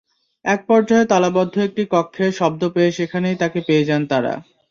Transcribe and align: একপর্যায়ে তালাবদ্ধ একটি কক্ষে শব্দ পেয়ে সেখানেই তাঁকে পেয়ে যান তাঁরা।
একপর্যায়ে 0.45 1.09
তালাবদ্ধ 1.11 1.55
একটি 1.67 1.83
কক্ষে 1.93 2.25
শব্দ 2.39 2.61
পেয়ে 2.75 2.91
সেখানেই 2.91 3.39
তাঁকে 3.41 3.59
পেয়ে 3.67 3.87
যান 3.89 4.01
তাঁরা। 4.07 4.33